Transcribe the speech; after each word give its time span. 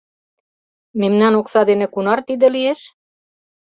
—Мемнан 0.99 1.33
окса 1.41 1.61
дене 1.69 1.87
кунар 1.93 2.19
тиде 2.27 2.47
лиеш? 2.55 2.79